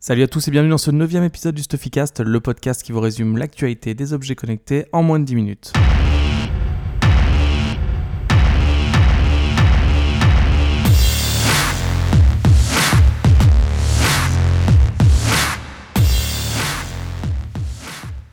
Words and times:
Salut 0.00 0.22
à 0.22 0.28
tous 0.28 0.46
et 0.46 0.52
bienvenue 0.52 0.70
dans 0.70 0.78
ce 0.78 0.92
neuvième 0.92 1.24
épisode 1.24 1.56
du 1.56 1.62
Stuffycast, 1.64 2.20
le 2.20 2.38
podcast 2.38 2.84
qui 2.84 2.92
vous 2.92 3.00
résume 3.00 3.36
l'actualité 3.36 3.94
des 3.94 4.12
objets 4.12 4.36
connectés 4.36 4.86
en 4.92 5.02
moins 5.02 5.18
de 5.18 5.24
10 5.24 5.34
minutes. 5.34 5.72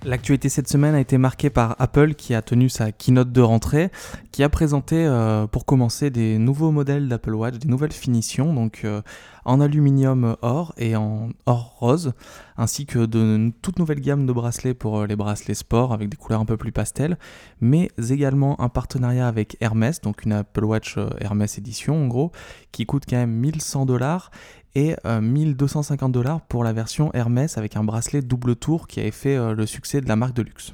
L'actualité 0.05 0.49
cette 0.49 0.67
semaine 0.67 0.93
a 0.93 0.99
été 0.99 1.17
marquée 1.17 1.49
par 1.49 1.75
Apple 1.79 2.13
qui 2.13 2.35
a 2.35 2.43
tenu 2.43 2.69
sa 2.69 2.91
keynote 2.91 3.31
de 3.31 3.41
rentrée, 3.41 3.89
qui 4.31 4.43
a 4.43 4.49
présenté 4.49 5.03
euh, 5.03 5.47
pour 5.47 5.65
commencer 5.65 6.11
des 6.11 6.37
nouveaux 6.37 6.69
modèles 6.69 7.09
d'Apple 7.09 7.33
Watch, 7.33 7.55
des 7.55 7.67
nouvelles 7.67 7.91
finitions, 7.91 8.53
donc 8.53 8.81
euh, 8.85 9.01
en 9.45 9.59
aluminium 9.59 10.35
or 10.43 10.75
et 10.77 10.95
en 10.95 11.29
or 11.47 11.77
rose, 11.79 12.13
ainsi 12.55 12.85
que 12.85 13.07
de 13.07 13.51
toute 13.63 13.79
nouvelle 13.79 13.99
gamme 13.99 14.27
de 14.27 14.31
bracelets 14.31 14.75
pour 14.75 14.99
euh, 14.99 15.07
les 15.07 15.15
bracelets 15.15 15.55
sport 15.55 15.91
avec 15.91 16.09
des 16.09 16.17
couleurs 16.17 16.41
un 16.41 16.45
peu 16.45 16.57
plus 16.57 16.71
pastel, 16.71 17.17
mais 17.59 17.89
également 18.11 18.61
un 18.61 18.69
partenariat 18.69 19.27
avec 19.27 19.57
Hermès, 19.59 20.01
donc 20.01 20.23
une 20.23 20.33
Apple 20.33 20.65
Watch 20.65 20.99
Hermès 21.19 21.57
édition 21.57 22.03
en 22.03 22.07
gros, 22.07 22.31
qui 22.71 22.85
coûte 22.85 23.05
quand 23.09 23.17
même 23.17 23.31
1100 23.31 23.87
dollars 23.87 24.29
et 24.75 24.95
1250 25.05 26.11
dollars 26.11 26.41
pour 26.41 26.63
la 26.63 26.73
version 26.73 27.11
Hermès 27.13 27.57
avec 27.57 27.75
un 27.75 27.83
bracelet 27.83 28.21
double 28.21 28.55
tour 28.55 28.87
qui 28.87 28.99
avait 28.99 29.11
fait 29.11 29.35
euh, 29.35 29.53
le 29.53 29.65
succès 29.65 30.01
de 30.01 30.07
la 30.07 30.15
marque 30.15 30.35
de 30.35 30.41
luxe. 30.41 30.73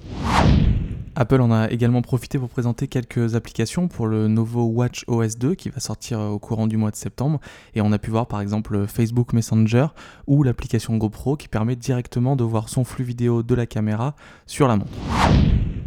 Apple 1.15 1.41
en 1.41 1.51
a 1.51 1.69
également 1.69 2.01
profité 2.01 2.39
pour 2.39 2.47
présenter 2.47 2.87
quelques 2.87 3.35
applications 3.35 3.89
pour 3.89 4.07
le 4.07 4.29
nouveau 4.29 4.63
Watch 4.63 5.03
OS 5.07 5.37
2 5.37 5.55
qui 5.55 5.69
va 5.69 5.79
sortir 5.79 6.19
euh, 6.19 6.29
au 6.29 6.39
courant 6.39 6.67
du 6.67 6.77
mois 6.77 6.91
de 6.91 6.95
septembre. 6.95 7.39
Et 7.75 7.81
on 7.81 7.91
a 7.91 7.99
pu 7.99 8.11
voir 8.11 8.27
par 8.27 8.41
exemple 8.41 8.87
Facebook 8.87 9.33
Messenger 9.33 9.87
ou 10.27 10.43
l'application 10.43 10.97
GoPro 10.97 11.35
qui 11.35 11.47
permet 11.47 11.75
directement 11.75 12.35
de 12.35 12.43
voir 12.43 12.69
son 12.69 12.83
flux 12.83 13.03
vidéo 13.03 13.43
de 13.43 13.55
la 13.55 13.65
caméra 13.65 14.15
sur 14.47 14.67
la 14.67 14.77
montre. 14.77 14.91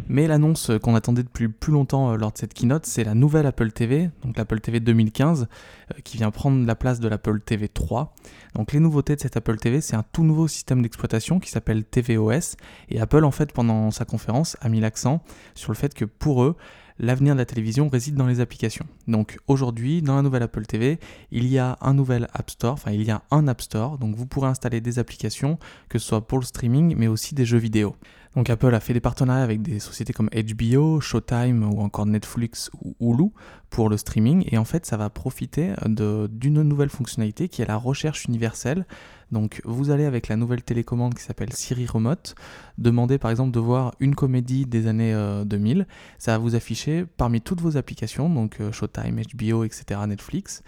Mais 0.07 0.27
l'annonce 0.27 0.71
qu'on 0.83 0.95
attendait 0.95 1.23
depuis 1.23 1.47
plus 1.47 1.73
longtemps 1.73 2.11
euh, 2.11 2.15
lors 2.15 2.31
de 2.31 2.37
cette 2.37 2.53
keynote, 2.53 2.85
c'est 2.85 3.03
la 3.03 3.15
nouvelle 3.15 3.45
Apple 3.45 3.71
TV, 3.71 4.09
donc 4.23 4.37
l'Apple 4.37 4.59
TV 4.59 4.79
2015, 4.79 5.47
euh, 5.91 6.01
qui 6.03 6.17
vient 6.17 6.31
prendre 6.31 6.65
la 6.65 6.75
place 6.75 6.99
de 6.99 7.07
l'Apple 7.07 7.39
TV 7.39 7.67
3. 7.67 8.13
Donc 8.53 8.71
les 8.71 8.79
nouveautés 8.79 9.15
de 9.15 9.21
cette 9.21 9.35
Apple 9.37 9.57
TV, 9.57 9.81
c'est 9.81 9.95
un 9.95 10.05
tout 10.11 10.23
nouveau 10.23 10.47
système 10.47 10.81
d'exploitation 10.81 11.39
qui 11.39 11.49
s'appelle 11.49 11.83
tvOS. 11.85 12.55
Et 12.89 12.99
Apple, 12.99 13.23
en 13.23 13.31
fait, 13.31 13.51
pendant 13.51 13.89
sa 13.89 14.05
conférence, 14.05 14.57
a 14.61 14.69
mis 14.69 14.79
l'accent 14.79 15.23
sur 15.55 15.71
le 15.71 15.77
fait 15.77 15.93
que 15.93 16.05
pour 16.05 16.43
eux, 16.43 16.55
l'avenir 16.99 17.33
de 17.33 17.39
la 17.39 17.45
télévision 17.45 17.89
réside 17.89 18.15
dans 18.15 18.27
les 18.27 18.39
applications. 18.39 18.85
Donc 19.07 19.37
aujourd'hui, 19.47 20.01
dans 20.01 20.15
la 20.15 20.21
nouvelle 20.21 20.43
Apple 20.43 20.65
TV, 20.65 20.99
il 21.31 21.47
y 21.47 21.57
a 21.57 21.77
un 21.81 21.93
nouvel 21.93 22.27
App 22.33 22.49
Store, 22.49 22.73
enfin 22.73 22.91
il 22.91 23.03
y 23.03 23.11
a 23.11 23.23
un 23.31 23.47
App 23.47 23.61
Store, 23.61 23.97
donc 23.97 24.15
vous 24.15 24.25
pourrez 24.25 24.47
installer 24.47 24.81
des 24.81 24.99
applications, 24.99 25.57
que 25.89 25.99
ce 25.99 26.07
soit 26.07 26.25
pour 26.25 26.39
le 26.39 26.45
streaming, 26.45 26.95
mais 26.97 27.07
aussi 27.07 27.35
des 27.35 27.45
jeux 27.45 27.57
vidéo. 27.57 27.95
Donc 28.35 28.49
Apple 28.49 28.73
a 28.75 28.79
fait 28.81 28.93
des 28.93 28.99
partenariats 28.99 29.43
avec 29.43 29.61
des 29.61 29.79
sociétés 29.79 30.11
comme 30.11 30.29
HBO, 30.29 30.99
Showtime 30.99 31.63
ou 31.63 31.81
encore 31.81 32.05
Netflix 32.05 32.69
ou 32.81 32.95
Hulu 32.99 33.29
pour 33.69 33.89
le 33.89 33.95
streaming 33.95 34.45
et 34.51 34.57
en 34.57 34.65
fait 34.65 34.85
ça 34.85 34.97
va 34.97 35.09
profiter 35.09 35.73
d'une 35.85 36.61
nouvelle 36.61 36.89
fonctionnalité 36.89 37.47
qui 37.47 37.61
est 37.61 37.65
la 37.65 37.77
recherche 37.77 38.25
universelle. 38.25 38.85
Donc 39.31 39.61
vous 39.65 39.89
allez 39.89 40.05
avec 40.05 40.27
la 40.27 40.35
nouvelle 40.35 40.63
télécommande 40.63 41.13
qui 41.15 41.23
s'appelle 41.23 41.53
Siri 41.53 41.85
Remote 41.87 42.35
demander 42.77 43.17
par 43.17 43.31
exemple 43.31 43.51
de 43.51 43.59
voir 43.59 43.93
une 43.99 44.15
comédie 44.15 44.65
des 44.65 44.87
années 44.87 45.13
2000. 45.45 45.81
Euh, 45.81 45.83
ça 46.17 46.31
va 46.33 46.37
vous 46.37 46.55
afficher 46.55 47.05
parmi 47.17 47.41
toutes 47.41 47.61
vos 47.61 47.77
applications, 47.77 48.29
donc 48.29 48.59
euh, 48.59 48.71
Showtime, 48.71 49.21
HBO, 49.33 49.63
etc., 49.63 49.99
Netflix, 50.07 50.63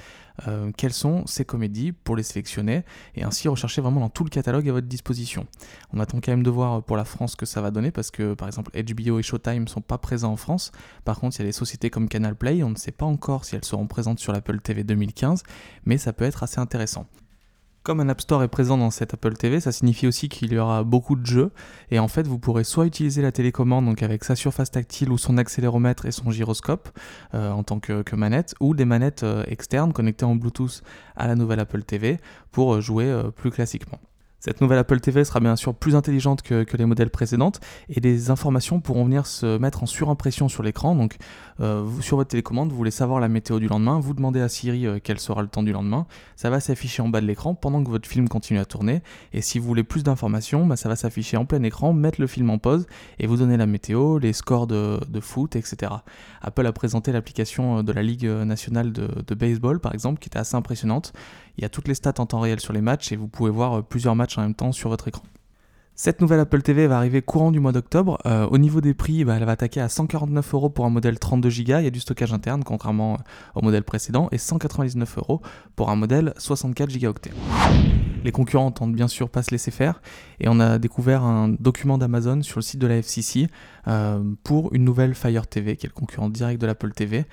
euh, 0.48 0.72
quelles 0.76 0.94
sont 0.94 1.26
ces 1.26 1.46
comédies 1.46 1.92
pour 1.92 2.16
les 2.16 2.24
sélectionner 2.24 2.84
et 3.16 3.24
ainsi 3.24 3.48
rechercher 3.48 3.82
vraiment 3.82 4.00
dans 4.00 4.10
tout 4.10 4.24
le 4.24 4.30
catalogue 4.30 4.70
à 4.70 4.72
votre 4.72 4.88
disposition. 4.88 5.48
On 5.94 6.00
attend 6.00 6.20
quand 6.20 6.32
même 6.32 6.44
de 6.44 6.50
voir 6.50 6.84
pour 6.84 6.98
la 6.98 7.06
France 7.06 7.36
que 7.36 7.46
ça 7.46 7.62
va 7.62 7.72
donner 7.72 7.92
parce 7.92 8.12
que 8.12 8.34
par 8.34 8.48
exemple 8.48 8.72
HBO 8.72 9.20
et 9.20 9.24
Showtime 9.24 9.64
ne 9.64 9.70
sont 9.70 9.82
pas 9.82 9.98
présents 9.98 10.32
en 10.32 10.38
France. 10.38 10.72
Par 11.06 11.20
contre, 11.20 11.38
il 11.38 11.40
y 11.40 11.42
a 11.44 11.46
des 11.46 11.52
sociétés 11.52 11.90
comme 11.90 12.08
Canal 12.08 12.36
Play, 12.36 12.64
on 12.64 12.70
ne 12.70 12.76
sait 12.76 12.92
pas 12.92 13.06
encore 13.06 13.46
si 13.46 13.56
elles 13.56 13.66
seront 13.66 13.88
présentes 13.88 14.20
sur 14.20 14.32
l'Apple 14.32 14.60
TV 14.60 14.84
2015, 14.84 15.44
mais 15.86 15.98
ça 15.98 16.14
peut 16.14 16.26
être 16.26 16.44
assez 16.44 16.60
intéressant. 16.60 17.08
Comme 17.88 18.02
un 18.02 18.10
App 18.10 18.20
Store 18.20 18.44
est 18.44 18.50
présent 18.50 18.78
dans 18.78 18.92
cette 18.92 19.14
Apple 19.14 19.36
TV, 19.36 19.62
ça 19.62 19.72
signifie 19.72 20.08
aussi 20.08 20.28
qu'il 20.28 20.52
y 20.52 20.58
aura 20.58 20.84
beaucoup 20.84 21.16
de 21.16 21.26
jeux. 21.26 21.52
Et 21.90 22.00
en 22.00 22.10
fait, 22.10 22.28
vous 22.28 22.38
pourrez 22.38 22.66
soit 22.66 22.86
utiliser 22.86 23.22
la 23.22 23.32
télécommande 23.32 23.96
avec 24.04 24.26
sa 24.26 24.36
surface 24.36 24.72
tactile 24.72 25.10
ou 25.10 25.18
son 25.18 25.38
accéléromètre 25.38 26.06
et 26.06 26.12
son 26.12 26.30
gyroscope 26.30 26.90
euh, 27.34 27.50
en 27.50 27.64
tant 27.64 27.80
que, 27.80 28.04
manette, 28.14 28.56
ou 28.60 28.76
des 28.76 28.84
manettes 28.84 29.24
euh, 29.24 29.46
externes 29.48 29.94
connectées 29.94 30.26
en 30.26 30.36
Bluetooth 30.36 30.84
à 31.16 31.28
la 31.28 31.36
nouvelle 31.36 31.62
Apple 31.62 31.82
TV 31.84 32.18
pour 32.52 32.76
euh, 32.76 32.82
jouer 32.82 33.10
plus 33.38 33.52
classiquement. 33.52 34.02
Cette 34.48 34.62
nouvelle 34.62 34.80
Apple 34.80 35.02
TV 35.02 35.26
sera 35.26 35.42
bien 35.42 35.58
sûr 35.58 35.76
plus 35.76 35.98
intelligente 35.98 36.42
que, 36.42 36.66
les 36.78 36.86
modèles 36.86 37.10
précédentes 37.10 37.60
et 37.90 38.00
des 38.00 38.30
informations 38.30 38.80
pourront 38.80 39.04
venir 39.04 39.28
se 39.28 39.58
mettre 39.58 39.84
en 39.84 39.86
surimpression 39.86 40.48
sur 40.48 40.64
l'écran. 40.64 40.96
Donc 40.96 41.18
euh, 41.60 41.86
sur 42.00 42.16
votre 42.16 42.30
télécommande, 42.30 42.70
vous 42.70 42.78
voulez 42.78 42.92
savoir 42.92 43.20
la 43.20 43.28
météo 43.28 43.60
du 43.60 43.68
lendemain, 43.68 44.00
vous 44.00 44.14
demandez 44.14 44.40
à 44.40 44.48
Siri 44.48 44.88
euh, 44.88 45.00
quel 45.04 45.20
sera 45.20 45.42
le 45.42 45.50
temps 45.50 45.64
du 45.64 45.74
lendemain, 45.74 46.08
ça 46.38 46.50
va 46.50 46.62
s'afficher 46.62 47.02
en 47.02 47.10
bas 47.10 47.20
de 47.20 47.26
l'écran 47.26 47.56
pendant 47.56 47.84
que 47.84 47.90
votre 47.90 48.08
film 48.08 48.30
continue 48.30 48.60
à 48.60 48.64
tourner. 48.64 49.02
Et 49.34 49.42
si 49.42 49.60
vous 49.60 49.68
voulez 49.68 49.84
plus 49.84 50.04
d'informations, 50.04 50.66
bah, 50.66 50.78
ça 50.78 50.88
va 50.88 50.96
s'afficher 50.96 51.36
en 51.36 51.44
plein 51.44 51.62
écran, 51.64 51.92
mettre 51.92 52.22
le 52.22 52.28
film 52.28 52.50
en 52.50 52.58
pause 52.58 52.88
et 53.20 53.28
vous 53.28 53.36
donner 53.36 53.58
la 53.58 53.66
météo, 53.66 54.18
les 54.18 54.32
scores 54.32 54.68
de, 54.68 55.00
foot, 55.20 55.58
etc. 55.58 55.92
Apple 56.42 56.66
a 56.66 56.72
présenté 56.72 57.12
l'application 57.12 57.80
euh, 57.80 57.84
de 57.84 57.92
la 57.92 58.02
Ligue 58.02 58.26
nationale 58.26 58.94
de, 58.94 59.10
de 59.28 59.36
baseball 59.36 59.82
par 59.82 59.94
exemple 59.94 60.22
qui 60.22 60.30
était 60.30 60.40
assez 60.40 60.56
impressionnante. 60.56 61.12
Il 61.58 61.64
y 61.64 61.66
a 61.66 61.70
toutes 61.70 61.88
les 61.88 61.96
stats 61.96 62.14
en 62.20 62.26
temps 62.26 62.40
réel 62.40 62.60
sur 62.60 62.74
les 62.74 62.82
matchs 62.82 63.12
et 63.12 63.16
vous 63.16 63.28
pouvez 63.28 63.50
voir 63.50 63.84
plusieurs 63.84 64.16
matchs 64.16 64.38
en 64.38 64.42
même 64.42 64.56
temps 64.56 64.72
sur 64.72 64.90
votre 64.90 65.08
écran. 65.08 65.24
Cette 66.00 66.22
nouvelle 66.22 66.40
Apple 66.40 66.62
TV 66.62 66.86
va 66.86 66.98
arriver 66.98 67.24
courant 67.24 67.52
du 67.52 67.60
mois 67.60 67.72
d'octobre. 67.72 68.20
Euh, 68.28 68.46
au 68.46 68.60
niveau 68.60 68.82
des 68.82 68.94
prix, 68.94 69.26
bah, 69.26 69.34
elle 69.36 69.46
va 69.46 69.54
attaquer 69.54 69.82
à 69.82 69.90
149 69.90 70.54
euros 70.54 70.70
pour 70.70 70.86
un 70.86 70.92
modèle 70.92 71.18
32 71.18 71.50
Go. 71.50 71.56
Il 71.58 71.70
y 71.70 71.88
a 71.88 71.90
du 71.90 72.00
stockage 72.00 72.32
interne, 72.34 72.64
contrairement 72.64 73.16
euh, 73.16 73.18
au 73.56 73.64
modèle 73.64 73.84
précédent, 73.84 74.30
et 74.32 74.38
199 74.38 75.18
euros 75.18 75.42
pour 75.76 75.90
un 75.90 75.96
modèle 75.96 76.36
64 76.38 76.96
Go. 77.00 77.16
Les 78.24 78.32
concurrents 78.32 78.70
tentent 78.70 78.94
bien 78.94 79.08
sûr 79.08 79.28
pas 79.32 79.42
se 79.42 79.50
laisser 79.50 79.72
faire, 79.72 80.04
et 80.40 80.48
on 80.50 80.60
a 80.60 80.78
découvert 80.78 81.24
un 81.24 81.48
document 81.48 81.98
d'Amazon 81.98 82.44
sur 82.44 82.60
le 82.60 82.64
site 82.64 82.80
de 82.80 82.86
la 82.86 82.98
FCC 82.98 83.48
euh, 83.88 84.22
pour 84.44 84.72
une 84.76 84.84
nouvelle 84.84 85.16
Fire 85.16 85.48
TV, 85.48 85.78
qui 85.78 85.88
est 85.88 85.90
le 85.90 85.96
concurrent 85.96 86.30
direct 86.30 86.62
de 86.62 86.68
l'Apple 86.68 86.92
TV. 86.92 87.26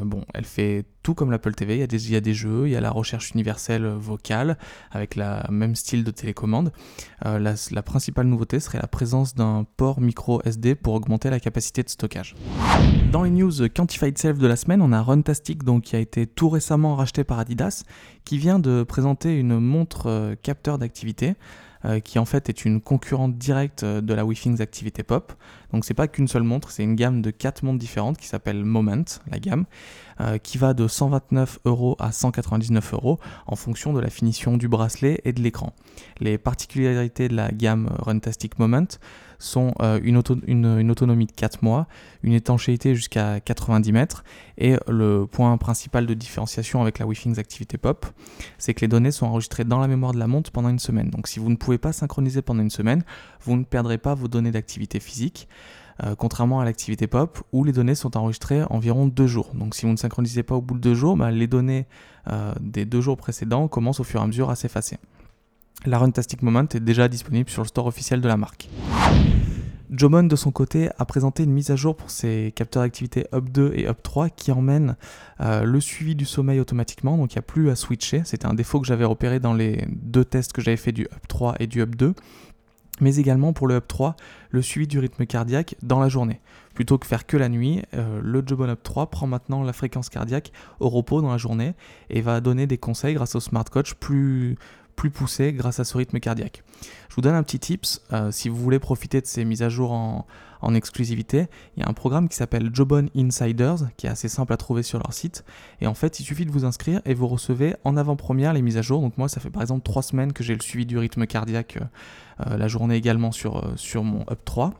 bon, 0.00 0.24
elle 0.32 0.44
fait 0.44 0.84
tout 1.02 1.14
comme 1.14 1.30
l'Apple 1.30 1.54
TV, 1.54 1.74
il 1.74 1.80
y, 1.80 2.16
a 2.16 2.20
des, 2.20 2.34
jeux, 2.34 2.66
il 2.66 2.72
y 2.72 2.76
a 2.76 2.80
la 2.80 2.90
recherche 2.90 3.32
universelle 3.32 3.86
vocale 3.86 4.56
avec 4.90 5.16
le 5.16 5.24
même 5.50 5.74
style 5.74 6.04
de 6.04 6.10
télécommande. 6.10 6.72
Euh, 7.26 7.38
la, 7.38 7.82
principale 7.82 8.26
nouveauté 8.26 8.60
serait 8.60 8.78
la 8.80 8.86
présence 8.86 9.34
d'un 9.34 9.66
port 9.76 10.00
micro 10.00 10.40
SD 10.42 10.74
pour 10.74 10.94
augmenter 10.94 11.30
la 11.30 11.40
capacité 11.40 11.82
de 11.82 11.88
stockage. 11.88 12.34
Dans 13.10 13.24
les 13.24 13.30
news 13.30 13.68
Quantified 13.74 14.16
Self 14.16 14.38
de 14.38 14.46
la 14.46 14.56
semaine, 14.56 14.80
on 14.80 14.92
a 14.92 15.02
Runtastic 15.02 15.64
donc, 15.64 15.84
qui 15.84 15.96
a 15.96 15.98
été 15.98 16.26
tout 16.26 16.48
récemment 16.48 16.94
racheté 16.94 17.24
par 17.24 17.38
Adidas, 17.38 17.82
qui 18.24 18.38
vient 18.38 18.58
de 18.58 18.84
présenter 18.84 19.38
une 19.38 19.58
montre 19.58 20.06
euh, 20.06 20.34
capteur 20.40 20.78
d'activité. 20.78 21.34
Euh, 21.84 21.98
qui 21.98 22.20
en 22.20 22.24
fait 22.24 22.48
est 22.48 22.64
une 22.64 22.80
concurrente 22.80 23.36
directe 23.36 23.84
de 23.84 24.14
la 24.14 24.24
WeThings 24.24 24.62
Activité 24.62 25.02
Pop. 25.02 25.32
Donc 25.72 25.84
c'est 25.84 25.94
pas 25.94 26.08
qu'une 26.08 26.28
seule 26.28 26.42
montre, 26.42 26.70
c'est 26.70 26.82
une 26.82 26.94
gamme 26.94 27.22
de 27.22 27.30
quatre 27.30 27.62
montres 27.62 27.78
différentes 27.78 28.18
qui 28.18 28.26
s'appelle 28.26 28.64
Moment, 28.64 29.04
la 29.30 29.38
gamme, 29.38 29.64
euh, 30.20 30.38
qui 30.38 30.58
va 30.58 30.74
de 30.74 30.86
129 30.86 31.60
euros 31.64 31.96
à 31.98 32.12
199 32.12 32.92
euros 32.92 33.18
en 33.46 33.56
fonction 33.56 33.92
de 33.92 34.00
la 34.00 34.10
finition 34.10 34.56
du 34.56 34.68
bracelet 34.68 35.20
et 35.24 35.32
de 35.32 35.40
l'écran. 35.40 35.72
Les 36.20 36.38
particularités 36.38 37.28
de 37.28 37.34
la 37.34 37.50
gamme 37.50 37.90
Runtastic 37.98 38.58
Moment 38.58 38.86
sont 39.38 39.74
euh, 39.80 39.98
une, 40.02 40.16
autonomie 40.90 41.26
de 41.26 41.32
4 41.32 41.62
mois, 41.62 41.88
une 42.22 42.32
étanchéité 42.32 42.94
jusqu'à 42.94 43.40
90 43.40 43.92
mètres 43.92 44.24
et 44.56 44.76
le 44.86 45.26
point 45.26 45.56
principal 45.56 46.06
de 46.06 46.14
différenciation 46.14 46.80
avec 46.80 46.98
la 46.98 47.06
Wi-Fi 47.06 47.32
Activité 47.38 47.78
Pop, 47.78 48.06
c'est 48.58 48.74
que 48.74 48.82
les 48.82 48.88
données 48.88 49.10
sont 49.10 49.26
enregistrées 49.26 49.64
dans 49.64 49.80
la 49.80 49.88
mémoire 49.88 50.12
de 50.12 50.18
la 50.18 50.26
montre 50.26 50.52
pendant 50.52 50.68
une 50.68 50.78
semaine. 50.78 51.10
Donc 51.10 51.26
si 51.26 51.40
vous 51.40 51.50
ne 51.50 51.56
pouvez 51.56 51.78
pas 51.78 51.92
synchroniser 51.92 52.42
pendant 52.42 52.62
une 52.62 52.70
semaine, 52.70 53.02
vous 53.42 53.56
ne 53.56 53.64
perdrez 53.64 53.98
pas 53.98 54.14
vos 54.14 54.28
données 54.28 54.52
d'activité 54.52 55.00
physique. 55.00 55.48
Euh, 56.02 56.14
contrairement 56.16 56.60
à 56.60 56.64
l'activité 56.64 57.06
pop 57.06 57.42
où 57.52 57.64
les 57.64 57.72
données 57.72 57.94
sont 57.94 58.16
enregistrées 58.16 58.62
environ 58.70 59.06
deux 59.06 59.26
jours. 59.26 59.50
Donc 59.54 59.74
si 59.74 59.86
vous 59.86 59.92
ne 59.92 59.96
synchronisez 59.96 60.42
pas 60.42 60.54
au 60.54 60.62
bout 60.62 60.74
de 60.74 60.80
deux 60.80 60.94
jours, 60.94 61.16
bah, 61.16 61.30
les 61.30 61.46
données 61.46 61.86
euh, 62.28 62.54
des 62.60 62.84
deux 62.84 63.00
jours 63.00 63.16
précédents 63.16 63.68
commencent 63.68 64.00
au 64.00 64.04
fur 64.04 64.20
et 64.20 64.24
à 64.24 64.26
mesure 64.26 64.50
à 64.50 64.56
s'effacer. 64.56 64.98
La 65.84 65.98
Runtastic 65.98 66.42
Moment 66.42 66.66
est 66.74 66.80
déjà 66.80 67.08
disponible 67.08 67.50
sur 67.50 67.62
le 67.62 67.68
store 67.68 67.86
officiel 67.86 68.20
de 68.20 68.28
la 68.28 68.36
marque. 68.36 68.68
Jomon 69.90 70.22
de 70.22 70.36
son 70.36 70.50
côté 70.50 70.88
a 70.98 71.04
présenté 71.04 71.42
une 71.42 71.52
mise 71.52 71.70
à 71.70 71.76
jour 71.76 71.96
pour 71.96 72.10
ses 72.10 72.50
capteurs 72.56 72.82
d'activité 72.82 73.26
Up 73.34 73.50
2 73.50 73.72
et 73.74 73.86
Up 73.88 73.98
3 74.02 74.30
qui 74.30 74.50
emmènent 74.50 74.96
euh, 75.40 75.64
le 75.64 75.80
suivi 75.80 76.14
du 76.14 76.24
sommeil 76.24 76.60
automatiquement, 76.60 77.18
donc 77.18 77.34
il 77.34 77.36
n'y 77.36 77.40
a 77.40 77.42
plus 77.42 77.68
à 77.68 77.76
switcher. 77.76 78.22
C'était 78.24 78.46
un 78.46 78.54
défaut 78.54 78.80
que 78.80 78.86
j'avais 78.86 79.04
repéré 79.04 79.38
dans 79.38 79.52
les 79.52 79.84
deux 79.90 80.24
tests 80.24 80.54
que 80.54 80.62
j'avais 80.62 80.78
fait 80.78 80.92
du 80.92 81.02
Up 81.02 81.28
3 81.28 81.56
et 81.60 81.66
du 81.66 81.82
Up 81.82 81.94
2 81.94 82.14
mais 83.00 83.16
également 83.16 83.52
pour 83.52 83.66
le 83.66 83.76
Up 83.76 83.84
3, 83.88 84.16
le 84.50 84.62
suivi 84.62 84.86
du 84.86 84.98
rythme 84.98 85.26
cardiaque 85.26 85.76
dans 85.82 86.00
la 86.00 86.08
journée. 86.08 86.40
Plutôt 86.74 86.98
que 86.98 87.06
faire 87.06 87.26
que 87.26 87.36
la 87.36 87.48
nuit, 87.48 87.82
euh, 87.94 88.20
le 88.22 88.42
Jobon 88.46 88.68
Up 88.68 88.80
3 88.82 89.10
prend 89.10 89.26
maintenant 89.26 89.62
la 89.62 89.72
fréquence 89.72 90.08
cardiaque 90.08 90.52
au 90.80 90.88
repos 90.88 91.20
dans 91.20 91.30
la 91.30 91.38
journée 91.38 91.74
et 92.10 92.20
va 92.20 92.40
donner 92.40 92.66
des 92.66 92.78
conseils 92.78 93.14
grâce 93.14 93.34
au 93.34 93.40
Smart 93.40 93.64
Coach 93.64 93.94
plus, 93.94 94.56
plus 94.96 95.10
poussée 95.10 95.52
grâce 95.52 95.80
à 95.80 95.84
ce 95.84 95.96
rythme 95.96 96.20
cardiaque. 96.20 96.62
Je 97.08 97.14
vous 97.14 97.22
donne 97.22 97.34
un 97.34 97.42
petit 97.42 97.58
tips, 97.58 98.02
si 98.30 98.48
vous 98.48 98.56
voulez 98.56 98.78
profiter 98.78 99.20
de 99.20 99.26
ces 99.26 99.44
mises 99.44 99.62
à 99.62 99.68
jour 99.68 99.92
en, 99.92 100.24
exclusivité, 100.74 101.48
il 101.76 101.82
y 101.82 101.82
a 101.82 101.88
un 101.88 101.92
programme 101.92 102.28
qui 102.28 102.36
s'appelle 102.36 102.70
Jobon 102.72 103.08
Insiders, 103.16 103.88
qui 103.96 104.06
est 104.06 104.10
assez 104.10 104.28
simple 104.28 104.52
à 104.52 104.56
trouver 104.56 104.82
sur 104.82 104.98
leur 104.98 105.12
site. 105.12 105.44
Et 105.80 105.86
en 105.86 105.94
fait, 105.94 106.20
il 106.20 106.24
suffit 106.24 106.46
de 106.46 106.52
vous 106.52 106.64
inscrire 106.64 107.02
et 107.04 107.14
vous 107.14 107.26
recevez 107.26 107.74
en 107.84 107.96
avant-première 107.96 108.52
les 108.52 108.62
mises 108.62 108.78
à 108.78 108.82
jour. 108.82 109.00
Donc 109.00 109.18
moi, 109.18 109.28
ça 109.28 109.40
fait 109.40 109.50
par 109.50 109.60
exemple 109.60 109.82
trois 109.82 110.02
semaines 110.02 110.32
que 110.32 110.44
j'ai 110.44 110.54
le 110.54 110.60
suivi 110.62 110.86
du 110.86 110.96
rythme 110.98 111.26
cardiaque, 111.26 111.78
euh, 112.46 112.56
la 112.56 112.68
journée 112.68 112.94
également 112.94 113.32
sur, 113.32 113.58
euh, 113.58 113.72
sur 113.76 114.04
mon 114.04 114.20
Up 114.30 114.40
3. 114.44 114.72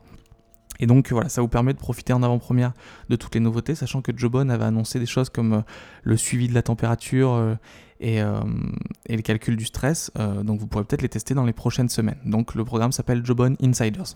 Et 0.79 0.87
donc 0.87 1.11
voilà, 1.11 1.29
ça 1.29 1.41
vous 1.41 1.47
permet 1.47 1.73
de 1.73 1.77
profiter 1.77 2.13
en 2.13 2.23
avant-première 2.23 2.73
de 3.09 3.15
toutes 3.15 3.35
les 3.35 3.41
nouveautés, 3.41 3.75
sachant 3.75 4.01
que 4.01 4.11
Jobon 4.15 4.49
avait 4.49 4.65
annoncé 4.65 4.99
des 4.99 5.05
choses 5.05 5.29
comme 5.29 5.53
euh, 5.53 5.61
le 6.03 6.17
suivi 6.17 6.47
de 6.47 6.53
la 6.53 6.61
température 6.61 7.57
et, 7.99 8.17
et, 8.17 9.15
les 9.15 9.23
calculs 9.23 9.55
du 9.55 9.65
stress. 9.65 10.11
donc 10.43 10.59
vous 10.59 10.67
pourrez 10.67 10.83
peut-être 10.83 11.01
les 11.01 11.09
tester 11.09 11.33
dans 11.33 11.45
les 11.45 11.53
prochaines 11.53 11.89
semaines. 11.89 12.19
Donc 12.25 12.55
le 12.55 12.65
programme 12.65 12.91
s'appelle 12.91 13.25
Jobon 13.25 13.55
Insiders. 13.61 14.15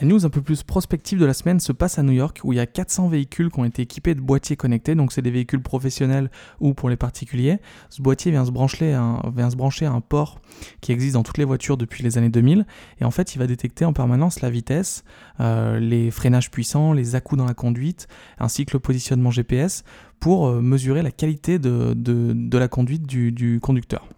La 0.00 0.06
news 0.06 0.24
un 0.24 0.30
peu 0.30 0.40
plus 0.40 0.62
prospective 0.62 1.18
de 1.18 1.26
la 1.26 1.34
semaine 1.34 1.60
se 1.60 1.70
passe 1.70 1.98
à 1.98 2.02
New 2.02 2.12
York 2.12 2.40
où 2.44 2.54
il 2.54 2.56
y 2.56 2.60
a 2.60 2.66
400 2.66 3.08
véhicules 3.08 3.50
qui 3.50 3.60
ont 3.60 3.64
été 3.66 3.82
équipés 3.82 4.14
de 4.14 4.22
boîtiers 4.22 4.56
connectés, 4.56 4.94
donc 4.94 5.12
c'est 5.12 5.20
des 5.20 5.30
véhicules 5.30 5.60
professionnels 5.60 6.30
ou 6.60 6.72
pour 6.72 6.88
les 6.88 6.96
particuliers. 6.96 7.58
Ce 7.90 8.00
boîtier 8.00 8.30
vient 8.30 8.46
se, 8.46 8.50
brancher 8.50 8.94
à 8.94 9.02
un, 9.02 9.96
à 9.96 10.00
port 10.00 10.40
qui 10.80 10.92
existe 10.92 11.14
dans 11.14 11.22
toutes 11.22 11.36
les 11.36 11.44
voitures 11.44 11.76
depuis 11.76 12.02
les 12.02 12.16
années 12.16 12.30
2000 12.30 12.64
et 13.00 13.04
en 13.04 13.10
fait 13.10 13.34
il 13.34 13.38
va 13.38 13.46
détecter 13.46 13.84
en 13.84 13.92
permanence 13.92 14.40
la 14.40 14.48
vitesse, 14.48 15.04
euh, 15.40 15.78
les 15.78 16.10
freinages 16.10 16.50
puissants, 16.50 16.94
les 16.94 17.14
à-coups 17.14 17.38
dans 17.38 17.46
la 17.46 17.54
conduite 17.54 18.08
ainsi 18.38 18.64
que 18.64 18.72
le 18.72 18.80
positionnement 18.80 19.30
GPS 19.30 19.84
pour 20.20 20.46
euh, 20.46 20.62
mesurer 20.62 21.02
la 21.02 21.10
qualité 21.10 21.58
de, 21.58 22.56
la 22.56 22.68
conduite 22.68 23.06
du 23.06 23.60
conducteur. 23.60 24.08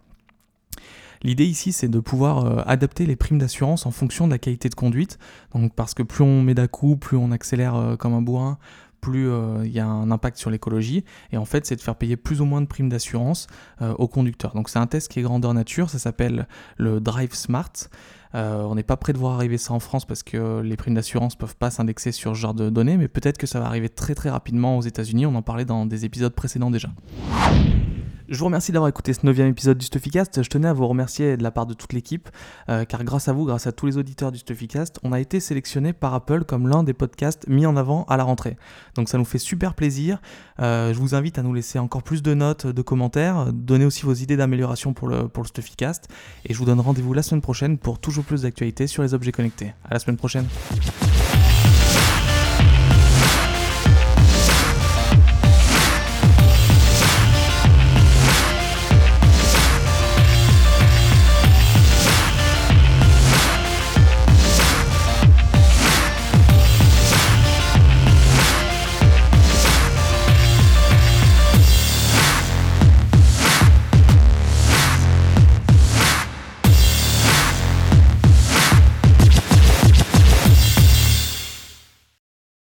L'idée 1.25 1.47
ici, 1.47 1.73
c'est 1.73 1.89
de 1.89 2.01
pouvoir 2.01 2.45
euh, 2.45 2.63
adapter 2.67 3.07
les 3.07 3.17
primes 3.17 3.39
d'assurance 3.39 3.87
en 3.87 3.91
fonction 3.91 4.27
de 4.27 4.33
la 4.33 4.39
qualité 4.39 4.69
de 4.69 4.75
conduite. 4.75 5.19
Donc, 5.55 5.75
parce 5.75 5.95
que 5.95 6.03
plus 6.03 6.23
on 6.23 6.43
met 6.43 6.55
d'un 6.55 6.67
coup, 6.67 6.97
plus 6.97 7.17
on 7.17 7.31
accélère 7.33 7.75
euh, 7.75 7.97
comme 7.97 8.13
un 8.13 8.21
bourrin, 8.21 8.59
plus 9.01 9.31
euh, 9.31 9.63
il 9.65 9.73
y 9.73 9.81
a 9.81 9.87
un 9.87 10.11
impact 10.11 10.37
sur 10.37 10.51
l'écologie. 10.51 11.03
Et 11.33 11.39
en 11.39 11.47
fait, 11.47 11.65
c'est 11.65 11.77
de 11.77 11.81
faire 11.81 11.97
payer 11.97 12.19
plus 12.19 12.43
ou 12.43 12.45
moins 12.45 12.61
de 12.61 12.67
primes 12.67 12.91
d'assurance 12.91 13.47
aux 13.81 14.09
conducteurs. 14.09 14.55
Donc, 14.55 14.69
c'est 14.69 14.79
un 14.79 14.87
test 14.87 15.11
qui 15.11 15.21
est 15.21 15.23
grandeur 15.23 15.55
nature. 15.55 15.89
Ça 15.89 15.99
s'appelle 15.99 16.47
le 16.77 17.01
Drive 17.01 17.35
Smart. 17.35 17.73
on 18.33 18.75
n'est 18.75 18.83
pas 18.83 18.97
prêt 18.97 19.13
de 19.13 19.19
voir 19.19 19.35
arriver 19.35 19.59
ça 19.59 19.75
en 19.75 19.81
France 19.81 20.07
parce 20.07 20.23
que 20.23 20.61
les 20.61 20.77
primes 20.77 20.95
d'assurance 20.95 21.37
peuvent 21.37 21.57
pas 21.57 21.71
s'indexer 21.71 22.13
sur 22.13 22.35
ce 22.35 22.41
genre 22.41 22.55
de 22.55 22.71
données, 22.71 22.97
mais 22.97 23.09
peut-être 23.09 23.37
que 23.37 23.47
ça 23.47 23.61
va 23.61 23.67
arriver 23.67 23.91
très 23.91 24.15
très 24.15 24.31
rapidement 24.31 24.79
aux 24.79 24.83
États-Unis. 24.83 25.27
On 25.27 25.35
en 25.35 25.43
parlait 25.43 25.67
dans 25.67 25.85
des 25.85 26.07
épisodes 26.07 26.35
précédents 26.35 26.71
déjà. 26.71 26.89
Je 28.29 28.39
vous 28.39 28.47
remercie 28.47 28.73
d'avoir 28.73 28.89
écouté 28.89 29.13
ce 29.13 29.27
neuvième 29.27 29.49
épisode 29.49 29.77
du 29.77 29.85
Stuffycast. 29.85 30.43
Je 30.43 30.49
tenais 30.49 30.69
à 30.69 30.73
vous 30.73 30.89
remercier 30.89 31.37
de 31.37 31.43
la 31.43 31.51
part 31.51 31.67
de 31.67 31.75
toute 31.75 31.93
l'équipe, 31.93 32.31
euh, 32.71 32.87
car 32.87 33.05
grâce 33.05 33.29
à 33.29 33.35
vous, 33.35 33.45
grâce 33.45 33.67
à 33.67 33.73
tous 33.73 33.85
les 33.85 33.99
auditeurs 33.99 34.33
du 34.33 34.39
Stuffycast, 34.39 34.99
on 35.03 35.13
a 35.13 35.21
été 35.21 35.41
sélectionné 35.41 35.93
par 35.93 36.15
Apple 36.15 36.45
comme 36.45 36.67
l'un 36.67 36.85
des 36.85 36.95
podcasts 36.95 37.47
mis 37.49 37.67
en 37.67 37.77
avant 37.77 38.05
à 38.05 38.17
la 38.17 38.25
rentrée. 38.25 38.57
Donc 38.95 39.11
ça 39.11 39.19
nous 39.19 39.27
fait 39.27 39.39
super 39.39 39.75
plaisir. 39.75 40.23
Euh, 40.59 40.95
je 40.95 40.99
vous 40.99 41.15
invite 41.15 41.39
à 41.39 41.43
nous 41.43 41.53
laisser 41.53 41.79
encore 41.79 42.03
plus 42.03 42.23
de 42.23 42.33
notes, 42.33 42.67
de 42.67 42.83
commentaires, 42.83 43.53
donner 43.53 43.85
aussi 43.85 44.07
vos 44.07 44.15
idées 44.15 44.39
d'amélioration 44.39 44.95
pour 44.95 45.09
le, 45.09 45.29
pour 45.29 45.43
le 45.43 45.49
Stuffycast. 45.49 46.09
Et 46.47 46.55
je 46.55 46.59
vous 46.59 46.65
donne 46.65 46.81
rendez-vous 46.81 47.13
la 47.13 47.23
semaine 47.23 47.43
prochaine 47.43 47.77
pour 47.77 47.99
toujours 47.99 48.25
plus 48.25 48.43
d'actualités 48.43 48.87
sur 48.87 49.03
les 49.03 49.13
objets 49.13 49.33
connectés. 49.33 49.75
À 49.85 49.93
la 49.93 49.99
semaine 49.99 50.17
prochaine. 50.17 50.47